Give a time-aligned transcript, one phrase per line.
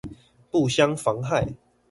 [0.49, 1.47] 不相妨害